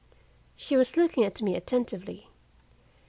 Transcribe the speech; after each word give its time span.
She 0.55 0.75
was 0.75 0.97
looking 0.97 1.23
at 1.25 1.43
me 1.43 1.55
attentively. 1.55 2.31